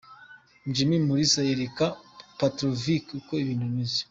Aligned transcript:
Jimmy 0.73 0.97
Mulisa 1.07 1.41
yereka 1.49 1.85
Petrovic 2.39 3.05
uko 3.19 3.31
ibintu 3.43 3.65
bimeze. 3.69 3.97